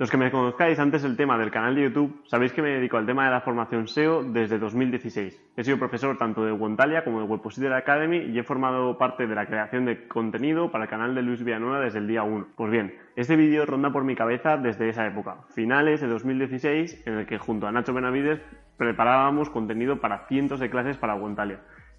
[0.00, 2.96] Los que me conozcáis antes del tema del canal de YouTube, sabéis que me dedico
[2.96, 5.42] al tema de la formación SEO desde 2016.
[5.56, 9.34] He sido profesor tanto de Wontalia como de Webpositor Academy y he formado parte de
[9.34, 12.46] la creación de contenido para el canal de Luis Villanueva desde el día 1.
[12.54, 17.14] Pues bien, este vídeo ronda por mi cabeza desde esa época, finales de 2016, en
[17.14, 18.40] el que junto a Nacho Benavides
[18.76, 21.58] preparábamos contenido para cientos de clases para Wontalia.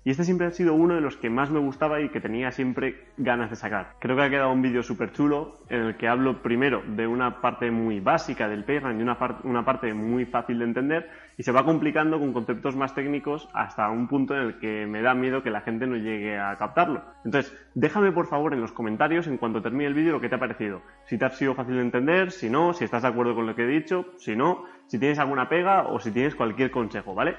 [0.10, 2.52] Y este siempre ha sido uno de los que más me gustaba y que tenía
[2.52, 3.94] siempre ganas de sacar.
[4.00, 7.42] Creo que ha quedado un vídeo súper chulo en el que hablo primero de una
[7.42, 11.52] parte muy básica del PageRank y una, una parte muy fácil de entender y se
[11.52, 15.44] va complicando con conceptos más técnicos hasta un punto en el que me da miedo
[15.44, 17.04] que la gente no llegue a captarlo.
[17.24, 20.34] Entonces, déjame por favor en los comentarios en cuanto termine el vídeo lo que te
[20.34, 20.82] ha parecido.
[21.06, 23.56] Si te ha sido fácil de entender, si no, si estás de acuerdo con lo
[23.56, 27.36] que he dicho, si no, si tienes alguna pega o si tienes cualquier consejo, ¿vale?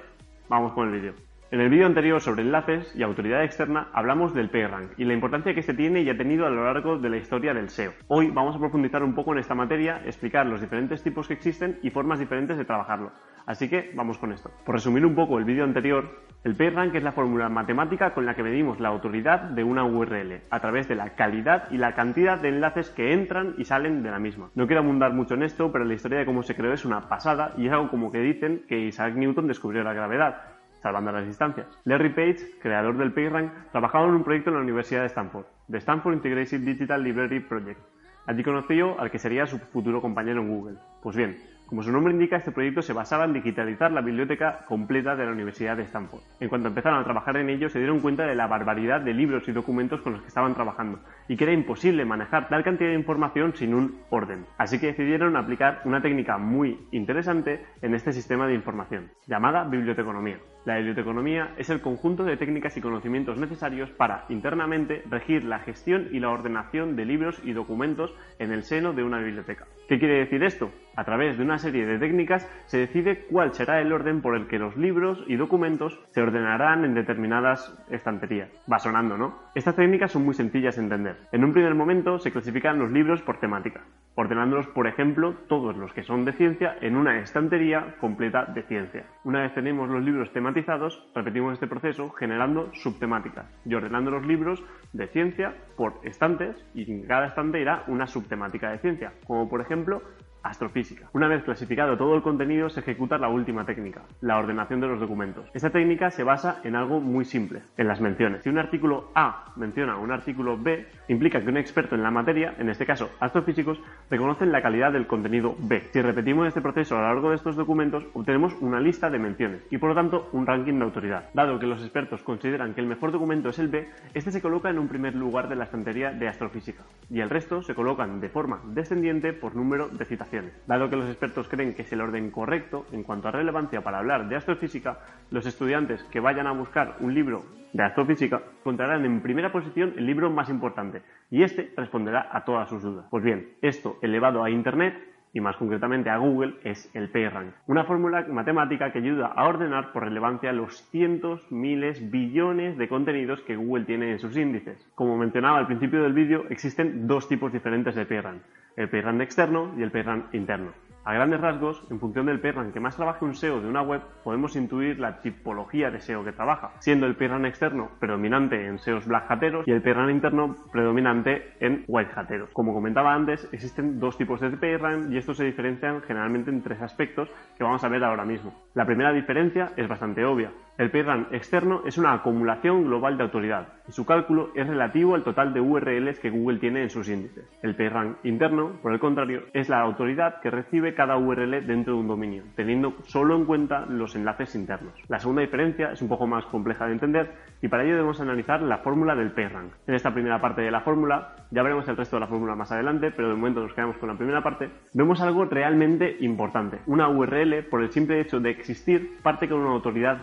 [0.48, 1.29] Vamos con el vídeo.
[1.52, 5.52] En el vídeo anterior sobre enlaces y autoridad externa hablamos del PageRank y la importancia
[5.52, 7.92] que este tiene y ha tenido a lo largo de la historia del SEO.
[8.06, 11.80] Hoy vamos a profundizar un poco en esta materia, explicar los diferentes tipos que existen
[11.82, 13.10] y formas diferentes de trabajarlo.
[13.46, 14.52] Así que vamos con esto.
[14.64, 18.36] Por resumir un poco el vídeo anterior, el PageRank es la fórmula matemática con la
[18.36, 22.40] que medimos la autoridad de una URL a través de la calidad y la cantidad
[22.40, 24.50] de enlaces que entran y salen de la misma.
[24.54, 27.08] No quiero abundar mucho en esto, pero la historia de cómo se creó es una
[27.08, 30.49] pasada y es algo como que dicen que Isaac Newton descubrió la gravedad
[30.80, 31.66] salvando las distancias.
[31.84, 35.78] Larry Page, creador del PageRank, trabajaba en un proyecto en la Universidad de Stanford, The
[35.78, 37.80] Stanford Integrated Digital Library Project.
[38.26, 40.76] Allí conoció al que sería su futuro compañero en Google.
[41.02, 41.38] Pues bien,
[41.70, 45.30] como su nombre indica, este proyecto se basaba en digitalizar la biblioteca completa de la
[45.30, 46.20] Universidad de Stanford.
[46.40, 49.46] En cuanto empezaron a trabajar en ello, se dieron cuenta de la barbaridad de libros
[49.48, 50.98] y documentos con los que estaban trabajando
[51.30, 54.46] y que era imposible manejar tal cantidad de información sin un orden.
[54.58, 60.38] Así que decidieron aplicar una técnica muy interesante en este sistema de información, llamada biblioteconomía.
[60.64, 66.08] La biblioteconomía es el conjunto de técnicas y conocimientos necesarios para, internamente, regir la gestión
[66.10, 69.66] y la ordenación de libros y documentos en el seno de una biblioteca.
[69.88, 70.70] ¿Qué quiere decir esto?
[70.96, 74.48] A través de una serie de técnicas se decide cuál será el orden por el
[74.48, 78.50] que los libros y documentos se ordenarán en determinadas estanterías.
[78.70, 79.38] Va sonando, ¿no?
[79.54, 81.16] Estas técnicas son muy sencillas de entender.
[81.32, 85.92] En un primer momento se clasifican los libros por temática, ordenándolos, por ejemplo, todos los
[85.92, 89.06] que son de ciencia en una estantería completa de ciencia.
[89.24, 94.62] Una vez tenemos los libros tematizados, repetimos este proceso generando subtemáticas y ordenando los libros
[94.92, 99.60] de ciencia por estantes y en cada estante irá una subtemática de ciencia, como por
[99.60, 100.02] ejemplo
[100.42, 101.08] astrofísica.
[101.12, 105.00] Una vez clasificado todo el contenido, se ejecuta la última técnica, la ordenación de los
[105.00, 105.50] documentos.
[105.54, 108.42] Esta técnica se basa en algo muy simple, en las menciones.
[108.42, 112.54] Si un artículo A menciona un artículo B, implica que un experto en la materia,
[112.58, 115.82] en este caso astrofísicos, reconocen la calidad del contenido B.
[115.92, 119.62] Si repetimos este proceso a lo largo de estos documentos, obtenemos una lista de menciones
[119.70, 121.30] y por lo tanto un ranking de autoridad.
[121.34, 124.70] Dado que los expertos consideran que el mejor documento es el B, este se coloca
[124.70, 128.28] en un primer lugar de la estantería de astrofísica y el resto se colocan de
[128.28, 130.29] forma descendiente por número de citaciones
[130.66, 133.98] Dado que los expertos creen que es el orden correcto en cuanto a relevancia para
[133.98, 134.98] hablar de astrofísica,
[135.30, 137.42] los estudiantes que vayan a buscar un libro
[137.72, 142.68] de astrofísica encontrarán en primera posición el libro más importante y este responderá a todas
[142.68, 143.06] sus dudas.
[143.10, 147.54] Pues bien, esto elevado a Internet y más concretamente a Google, es el PageRank.
[147.66, 153.40] Una fórmula matemática que ayuda a ordenar por relevancia los cientos, miles, billones de contenidos
[153.42, 154.84] que Google tiene en sus índices.
[154.94, 158.42] Como mencionaba al principio del vídeo, existen dos tipos diferentes de PageRank
[158.76, 160.72] el PageRank externo y el PageRank interno.
[161.02, 164.02] A grandes rasgos, en función del PageRank que más trabaje un SEO de una web,
[164.22, 169.06] podemos intuir la tipología de SEO que trabaja, siendo el PageRank externo predominante en SEOs
[169.06, 172.50] black hateros y el PageRank interno predominante en white hateros.
[172.52, 176.82] Como comentaba antes, existen dos tipos de PageRank y estos se diferencian generalmente en tres
[176.82, 178.52] aspectos que vamos a ver ahora mismo.
[178.74, 180.52] La primera diferencia es bastante obvia.
[180.78, 185.24] El PageRank externo es una acumulación global de autoridad y su cálculo es relativo al
[185.24, 187.44] total de URLs que Google tiene en sus índices.
[187.62, 192.00] El PageRank interno, por el contrario, es la autoridad que recibe cada URL dentro de
[192.00, 194.94] un dominio, teniendo solo en cuenta los enlaces internos.
[195.08, 197.30] La segunda diferencia es un poco más compleja de entender
[197.60, 199.72] y para ello debemos analizar la fórmula del PageRank.
[199.86, 202.72] En esta primera parte de la fórmula, ya veremos el resto de la fórmula más
[202.72, 206.78] adelante, pero de momento nos quedamos con la primera parte, vemos algo realmente importante.
[206.86, 210.18] Una URL, por el simple hecho de existir, parte con una autoridad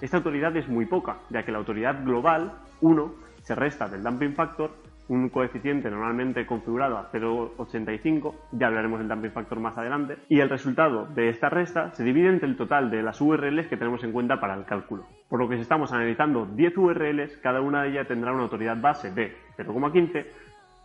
[0.00, 4.34] Esta autoridad es muy poca, ya que la autoridad global, 1, se resta del dumping
[4.34, 4.70] factor
[5.08, 10.48] un coeficiente normalmente configurado a 0,85, ya hablaremos del dumping factor más adelante, y el
[10.48, 14.12] resultado de esta resta se divide entre el total de las URLs que tenemos en
[14.12, 15.04] cuenta para el cálculo.
[15.28, 18.80] Por lo que si estamos analizando 10 URLs, cada una de ellas tendrá una autoridad
[18.80, 20.24] base de 0,15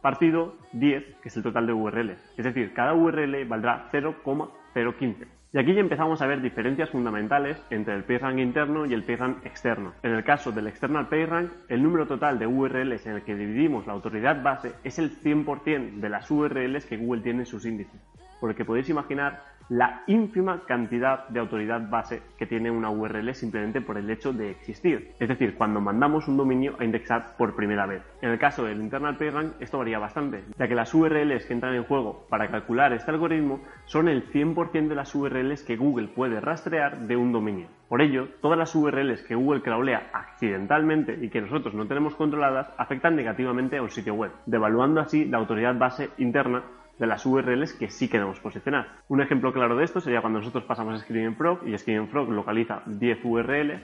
[0.01, 2.33] partido 10, que es el total de URLs.
[2.37, 5.36] Es decir, cada URL valdrá 0,015.
[5.53, 9.45] Y aquí ya empezamos a ver diferencias fundamentales entre el PageRank interno y el PageRank
[9.45, 9.93] externo.
[10.03, 13.87] En el caso del external PageRank, el número total de URLs en el que dividimos
[13.87, 17.99] la autoridad base es el 100% de las URLs que Google tiene en sus índices.
[18.39, 23.97] porque podéis imaginar la ínfima cantidad de autoridad base que tiene una URL simplemente por
[23.97, 25.11] el hecho de existir.
[25.19, 28.01] Es decir, cuando mandamos un dominio a indexar por primera vez.
[28.21, 31.75] En el caso del internal PageRank esto varía bastante, ya que las URLs que entran
[31.75, 36.39] en juego para calcular este algoritmo son el 100% de las URLs que Google puede
[36.39, 37.67] rastrear de un dominio.
[37.89, 42.69] Por ello, todas las URLs que Google crawlea accidentalmente y que nosotros no tenemos controladas
[42.77, 46.63] afectan negativamente a un sitio web, devaluando así la autoridad base interna
[46.99, 48.87] de las URLs que sí queremos posicionar.
[49.07, 52.29] Un ejemplo claro de esto sería cuando nosotros pasamos a Screaming Frog y Screaming Frog
[52.29, 53.81] localiza 10 URLs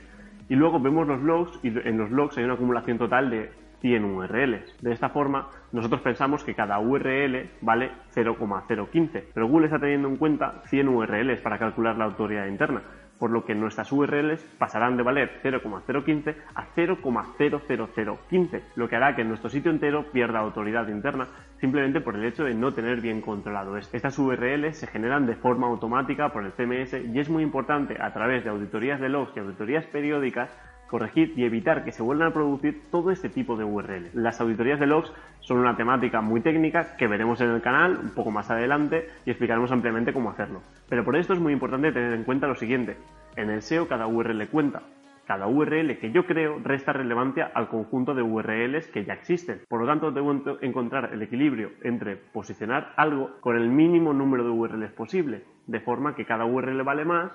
[0.49, 3.51] y luego vemos los logs y en los logs hay una acumulación total de
[3.83, 4.81] 100 URLs.
[4.81, 10.15] De esta forma, nosotros pensamos que cada URL vale 0,015, pero Google está teniendo en
[10.15, 12.81] cuenta 100 URLs para calcular la autoridad interna
[13.23, 19.23] por lo que nuestras URLs pasarán de valer 0,015 a 0,00015, lo que hará que
[19.23, 21.27] nuestro sitio entero pierda autoridad interna
[21.57, 23.95] simplemente por el hecho de no tener bien controlado esto.
[23.95, 28.11] Estas URLs se generan de forma automática por el CMS y es muy importante a
[28.11, 30.49] través de auditorías de logs y auditorías periódicas
[30.93, 34.11] corregir y evitar que se vuelvan a producir todo este tipo de URL.
[34.13, 38.11] Las auditorías de logs son una temática muy técnica que veremos en el canal un
[38.11, 40.61] poco más adelante y explicaremos ampliamente cómo hacerlo.
[40.87, 42.95] Pero por esto es muy importante tener en cuenta lo siguiente.
[43.35, 44.83] En el SEO cada URL cuenta.
[45.25, 49.61] Cada URL que yo creo resta relevancia al conjunto de URLs que ya existen.
[49.67, 50.31] Por lo tanto, debo
[50.61, 56.13] encontrar el equilibrio entre posicionar algo con el mínimo número de URLs posible, de forma
[56.13, 57.31] que cada URL vale más,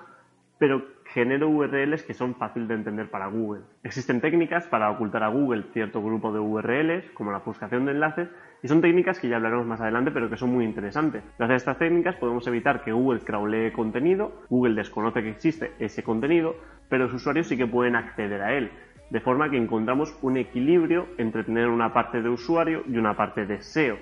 [0.59, 3.63] pero genero URLs que son fáciles de entender para Google.
[3.83, 8.29] Existen técnicas para ocultar a Google cierto grupo de URLs, como la buscación de enlaces,
[8.61, 11.23] y son técnicas que ya hablaremos más adelante, pero que son muy interesantes.
[11.37, 16.03] Gracias a estas técnicas podemos evitar que Google crawlee contenido, Google desconoce que existe ese
[16.03, 16.55] contenido,
[16.89, 18.69] pero los usuarios sí que pueden acceder a él.
[19.09, 23.45] De forma que encontramos un equilibrio entre tener una parte de usuario y una parte
[23.45, 23.97] de SEO.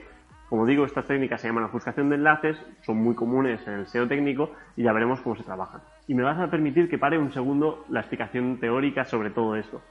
[0.49, 4.07] Como digo, estas técnicas se llaman ofuscación de enlaces, son muy comunes en el SEO
[4.07, 5.81] técnico y ya veremos cómo se trabajan.
[6.07, 9.81] Y me vas a permitir que pare un segundo la explicación teórica sobre todo esto.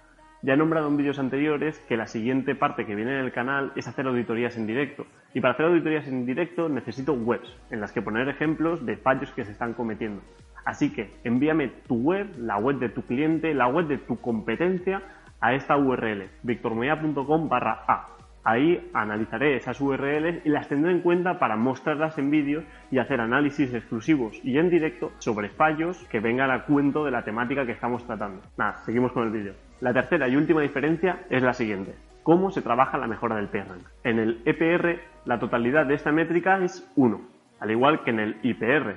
[0.41, 3.73] Ya he nombrado en vídeos anteriores que la siguiente parte que viene en el canal
[3.77, 5.05] es hacer auditorías en directo.
[5.35, 9.31] Y para hacer auditorías en directo necesito webs en las que poner ejemplos de fallos
[9.33, 10.23] que se están cometiendo.
[10.65, 15.03] Así que envíame tu web, la web de tu cliente, la web de tu competencia
[15.39, 18.16] a esta URL, victormoya.com barra A
[18.49, 22.63] Ahí analizaré esas URLs y las tendré en cuenta para mostrarlas en vídeos
[22.93, 27.25] y hacer análisis exclusivos y en directo sobre fallos que vengan a cuento de la
[27.25, 28.43] temática que estamos tratando.
[28.57, 29.55] Nada, seguimos con el vídeo.
[29.81, 31.97] La tercera y última diferencia es la siguiente.
[32.23, 33.83] ¿Cómo se trabaja la mejora del PRANK?
[34.05, 37.21] En el EPR, la totalidad de esta métrica es 1,
[37.59, 38.97] al igual que en el IPR,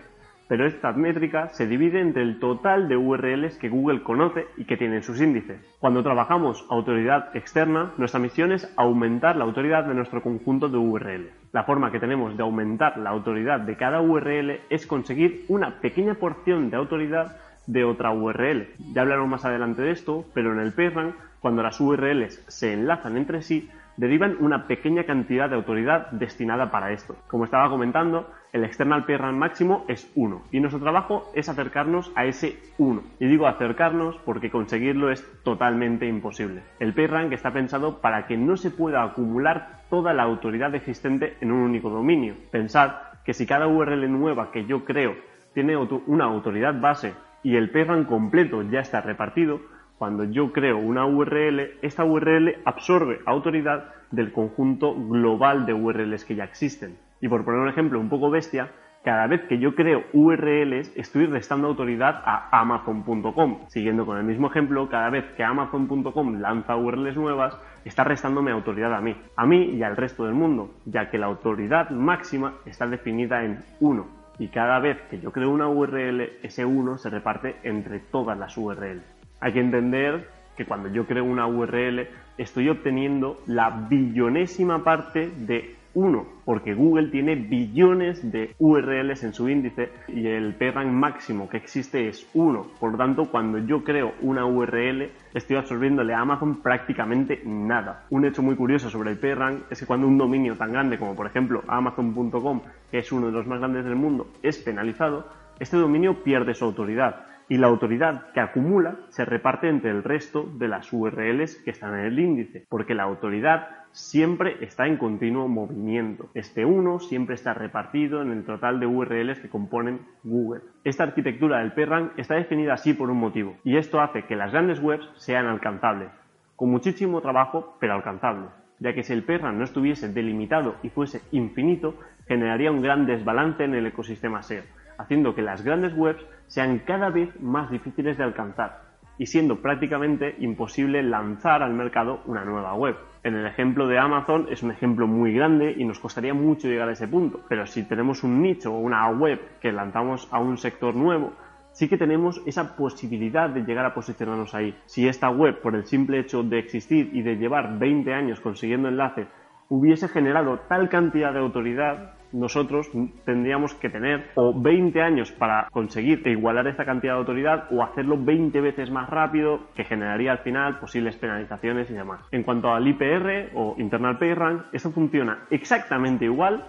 [0.49, 4.77] pero esta métrica se divide entre el total de URLs que Google conoce y que
[4.77, 5.61] tienen sus índices.
[5.79, 11.31] Cuando trabajamos autoridad externa, nuestra misión es aumentar la autoridad de nuestro conjunto de URLs.
[11.51, 16.15] La forma que tenemos de aumentar la autoridad de cada URL es conseguir una pequeña
[16.15, 17.37] porción de autoridad
[17.67, 18.69] de otra URL.
[18.93, 23.17] Ya hablaremos más adelante de esto, pero en el PageRank, cuando las URLs se enlazan
[23.17, 23.69] entre sí,
[23.99, 27.17] derivan una pequeña cantidad de autoridad destinada para esto.
[27.27, 32.23] Como estaba comentando, el external PRAM máximo es 1 y nuestro trabajo es acercarnos a
[32.25, 33.03] ese 1.
[33.19, 36.63] Y digo acercarnos porque conseguirlo es totalmente imposible.
[36.79, 41.51] El PRAM está pensado para que no se pueda acumular toda la autoridad existente en
[41.51, 42.35] un único dominio.
[42.51, 42.91] Pensad
[43.25, 45.15] que si cada URL nueva que yo creo
[45.53, 49.59] tiene una autoridad base y el PRAM completo ya está repartido,
[49.99, 56.35] cuando yo creo una URL, esta URL absorbe autoridad del conjunto global de URLs que
[56.35, 56.97] ya existen.
[57.19, 58.71] Y por poner un ejemplo un poco bestia,
[59.03, 63.67] cada vez que yo creo URLs estoy restando autoridad a amazon.com.
[63.67, 68.93] Siguiendo con el mismo ejemplo, cada vez que amazon.com lanza URLs nuevas, está restándome autoridad
[68.93, 72.87] a mí, a mí y al resto del mundo, ya que la autoridad máxima está
[72.87, 74.07] definida en 1.
[74.39, 78.57] Y cada vez que yo creo una URL, ese 1 se reparte entre todas las
[78.57, 79.18] URLs.
[79.39, 80.27] Hay que entender
[80.57, 87.09] que cuando yo creo una URL estoy obteniendo la billonésima parte de 1, porque Google
[87.09, 92.67] tiene billones de URLs en su índice y el PRANK máximo que existe es 1.
[92.79, 98.05] Por lo tanto, cuando yo creo una URL, estoy absorbiéndole a Amazon prácticamente nada.
[98.09, 101.15] Un hecho muy curioso sobre el PRANK es que cuando un dominio tan grande como
[101.15, 105.27] por ejemplo Amazon.com, que es uno de los más grandes del mundo, es penalizado,
[105.59, 110.47] este dominio pierde su autoridad y la autoridad que acumula se reparte entre el resto
[110.57, 115.47] de las URLs que están en el índice, porque la autoridad siempre está en continuo
[115.47, 116.29] movimiento.
[116.35, 120.61] Este 1 siempre está repartido en el total de URLs que componen Google.
[120.83, 124.51] Esta arquitectura del PRANK está definida así por un motivo, y esto hace que las
[124.51, 126.09] grandes webs sean alcanzables,
[126.55, 131.21] con muchísimo trabajo, pero alcanzables, ya que si el PRANK no estuviese delimitado y fuese
[131.31, 131.95] infinito,
[132.27, 134.63] generaría un gran desbalance en el ecosistema SEO,
[134.99, 138.81] haciendo que las grandes webs sean cada vez más difíciles de alcanzar
[139.17, 142.95] y siendo prácticamente imposible lanzar al mercado una nueva web.
[143.23, 146.87] En el ejemplo de Amazon es un ejemplo muy grande y nos costaría mucho llegar
[146.87, 150.57] a ese punto, pero si tenemos un nicho o una web que lanzamos a un
[150.57, 151.33] sector nuevo,
[151.71, 154.73] sí que tenemos esa posibilidad de llegar a posicionarnos ahí.
[154.85, 158.87] Si esta web, por el simple hecho de existir y de llevar 20 años consiguiendo
[158.87, 159.27] enlaces,
[159.67, 162.89] hubiese generado tal cantidad de autoridad, nosotros
[163.25, 168.17] tendríamos que tener o 20 años para conseguir igualar esta cantidad de autoridad o hacerlo
[168.17, 172.21] 20 veces más rápido, que generaría al final posibles penalizaciones y demás.
[172.31, 176.65] En cuanto al IPR o Internal PageRank, eso funciona exactamente igual,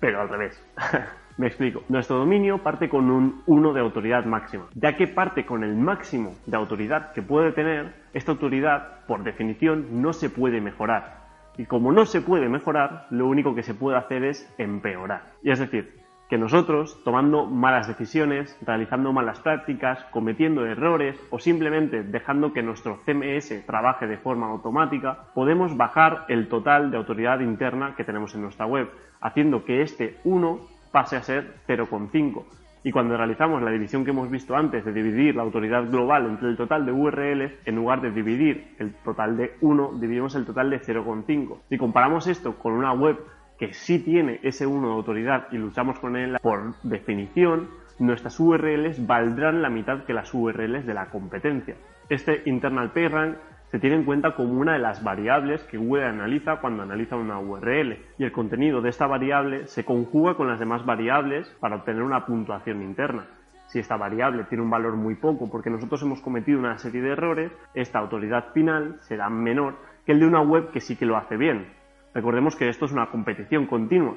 [0.00, 0.62] pero al revés.
[1.38, 1.82] Me explico.
[1.90, 4.68] Nuestro dominio parte con un 1 de autoridad máxima.
[4.74, 10.00] Ya que parte con el máximo de autoridad que puede tener, esta autoridad, por definición,
[10.00, 11.25] no se puede mejorar.
[11.58, 15.22] Y como no se puede mejorar, lo único que se puede hacer es empeorar.
[15.42, 22.02] Y es decir, que nosotros, tomando malas decisiones, realizando malas prácticas, cometiendo errores o simplemente
[22.02, 27.94] dejando que nuestro CMS trabaje de forma automática, podemos bajar el total de autoridad interna
[27.96, 30.60] que tenemos en nuestra web, haciendo que este 1
[30.90, 32.44] pase a ser 0,5
[32.86, 36.50] y cuando realizamos la división que hemos visto antes de dividir la autoridad global entre
[36.50, 40.70] el total de URLs, en lugar de dividir el total de 1, dividimos el total
[40.70, 41.62] de 0,5.
[41.68, 43.18] Si comparamos esto con una web
[43.58, 49.04] que sí tiene ese 1 de autoridad y luchamos con él, por definición, nuestras URLs
[49.04, 51.74] valdrán la mitad que las URLs de la competencia.
[52.08, 53.36] Este internal PageRank
[53.68, 57.38] se tiene en cuenta como una de las variables que Google analiza cuando analiza una
[57.38, 62.02] URL y el contenido de esta variable se conjuga con las demás variables para obtener
[62.02, 63.26] una puntuación interna.
[63.66, 67.10] Si esta variable tiene un valor muy poco porque nosotros hemos cometido una serie de
[67.10, 71.16] errores, esta autoridad final será menor que el de una web que sí que lo
[71.16, 71.66] hace bien.
[72.14, 74.14] Recordemos que esto es una competición continua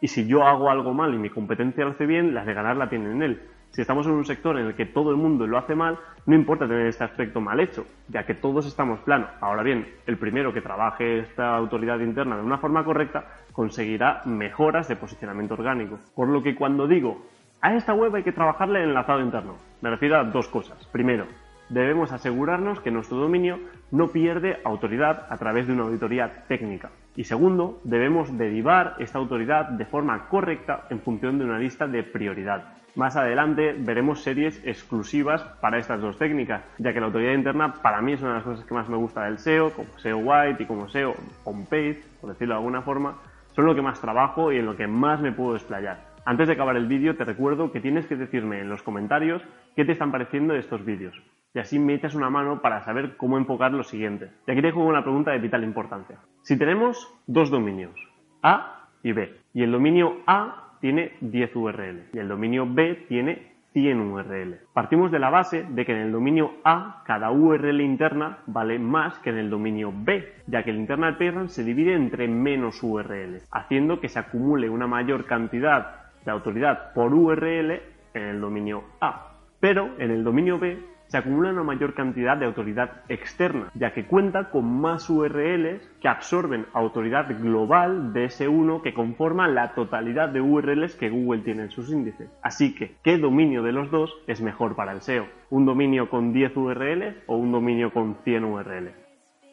[0.00, 2.76] y si yo hago algo mal y mi competencia lo hace bien, las de ganar
[2.76, 3.42] la tienen en él.
[3.72, 6.34] Si estamos en un sector en el que todo el mundo lo hace mal, no
[6.34, 9.28] importa tener este aspecto mal hecho, ya que todos estamos plano.
[9.40, 14.88] Ahora bien, el primero que trabaje esta autoridad interna de una forma correcta conseguirá mejoras
[14.88, 15.98] de posicionamiento orgánico.
[16.14, 17.22] Por lo que cuando digo
[17.62, 20.86] a esta web hay que trabajarle el enlazado interno, me refiero a dos cosas.
[20.92, 21.24] Primero,
[21.70, 23.58] debemos asegurarnos que nuestro dominio
[23.90, 26.90] no pierde autoridad a través de una auditoría técnica.
[27.16, 32.02] Y segundo, debemos derivar esta autoridad de forma correcta en función de una lista de
[32.02, 32.81] prioridad.
[32.94, 38.02] Más adelante veremos series exclusivas para estas dos técnicas, ya que la autoridad interna para
[38.02, 40.62] mí es una de las cosas que más me gusta del SEO, como SEO White
[40.62, 43.16] y como SEO on-page, por decirlo de alguna forma,
[43.54, 46.12] son lo que más trabajo y en lo que más me puedo desplayar.
[46.26, 49.42] Antes de acabar el vídeo te recuerdo que tienes que decirme en los comentarios
[49.74, 51.20] qué te están pareciendo estos vídeos
[51.54, 54.30] y así me echas una mano para saber cómo enfocar lo siguiente.
[54.46, 56.18] Y aquí te juego una pregunta de vital importancia.
[56.42, 57.94] Si tenemos dos dominios,
[58.42, 63.52] A y B, y el dominio A tiene 10 URL y el dominio B tiene
[63.72, 64.56] 100 URL.
[64.74, 69.18] Partimos de la base de que en el dominio A cada URL interna vale más
[69.20, 73.42] que en el dominio B, ya que el internal parent se divide entre menos URL,
[73.52, 77.80] haciendo que se acumule una mayor cantidad de autoridad por URL
[78.12, 79.28] en el dominio A.
[79.60, 84.06] Pero en el dominio B se acumula una mayor cantidad de autoridad externa, ya que
[84.06, 90.30] cuenta con más URLs que absorben autoridad global de ese uno que conforma la totalidad
[90.30, 92.30] de URLs que Google tiene en sus índices.
[92.42, 95.26] Así que, ¿qué dominio de los dos es mejor para el SEO?
[95.50, 98.94] ¿Un dominio con 10 URLs o un dominio con 100 URLs?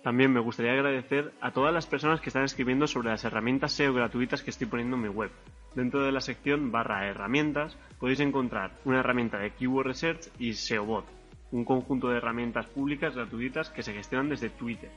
[0.01, 3.93] También me gustaría agradecer a todas las personas que están escribiendo sobre las herramientas SEO
[3.93, 5.31] gratuitas que estoy poniendo en mi web.
[5.75, 11.18] Dentro de la sección barra herramientas podéis encontrar una herramienta de Keyword Research y SEOBot
[11.51, 14.89] un conjunto de herramientas públicas gratuitas que se gestionan desde Twitter.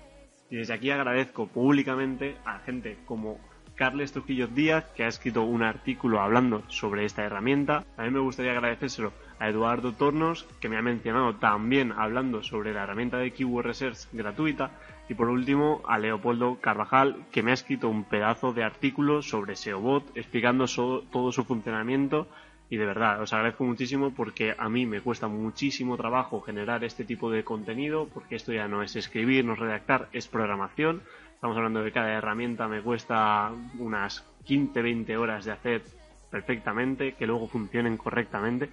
[0.51, 3.39] Y desde aquí agradezco públicamente a gente como
[3.75, 7.85] Carles Trujillo Díaz, que ha escrito un artículo hablando sobre esta herramienta.
[7.97, 12.83] También me gustaría agradecérselo a Eduardo Tornos, que me ha mencionado también hablando sobre la
[12.83, 14.71] herramienta de Keyword Research gratuita.
[15.09, 19.57] Y por último, a Leopoldo Carvajal, que me ha escrito un pedazo de artículo sobre
[19.57, 20.67] SEOBot, explicando
[21.11, 22.29] todo su funcionamiento
[22.73, 27.05] y de verdad, os agradezco muchísimo porque a mí me cuesta muchísimo trabajo generar este
[27.05, 31.03] tipo de contenido, porque esto ya no es escribir, no es redactar, es programación.
[31.35, 35.83] Estamos hablando de que cada herramienta me cuesta unas 15-20 horas de hacer
[36.31, 38.71] perfectamente, que luego funcionen correctamente.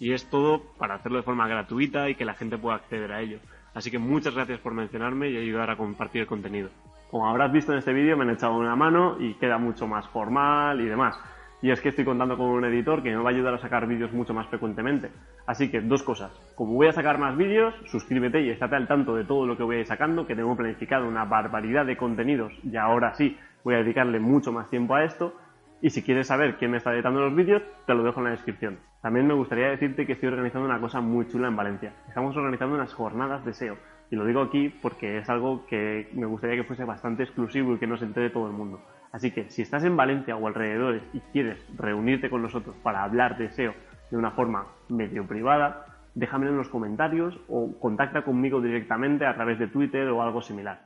[0.00, 3.20] Y es todo para hacerlo de forma gratuita y que la gente pueda acceder a
[3.20, 3.38] ello.
[3.74, 6.70] Así que muchas gracias por mencionarme y ayudar a compartir el contenido.
[7.10, 10.08] Como habrás visto en este vídeo, me han echado una mano y queda mucho más
[10.08, 11.16] formal y demás
[11.62, 13.86] y es que estoy contando con un editor que me va a ayudar a sacar
[13.86, 15.10] vídeos mucho más frecuentemente.
[15.46, 16.30] Así que dos cosas.
[16.54, 19.62] Como voy a sacar más vídeos, suscríbete y estate al tanto de todo lo que
[19.62, 23.74] voy a ir sacando, que tengo planificado una barbaridad de contenidos y ahora sí voy
[23.74, 25.34] a dedicarle mucho más tiempo a esto.
[25.82, 28.30] Y si quieres saber quién me está editando los vídeos, te lo dejo en la
[28.30, 28.78] descripción.
[29.02, 31.92] También me gustaría decirte que estoy organizando una cosa muy chula en Valencia.
[32.08, 33.76] Estamos organizando unas jornadas de SEO.
[34.10, 37.78] Y lo digo aquí porque es algo que me gustaría que fuese bastante exclusivo y
[37.78, 38.80] que no se entere todo el mundo.
[39.16, 43.38] Así que si estás en Valencia o alrededores y quieres reunirte con nosotros para hablar
[43.38, 43.72] de SEO
[44.10, 49.58] de una forma medio privada, déjamelo en los comentarios o contacta conmigo directamente a través
[49.58, 50.85] de Twitter o algo similar.